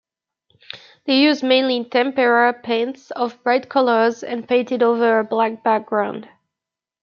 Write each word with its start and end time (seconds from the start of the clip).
They 1.05 1.19
used 1.19 1.43
mainly 1.43 1.85
tempera 1.85 2.53
paints 2.55 3.11
of 3.11 3.37
bright 3.43 3.69
colors 3.69 4.23
and 4.23 4.49
painted 4.49 4.81
over 4.81 5.19
a 5.19 5.23
black 5.23 5.63
background. 5.63 6.27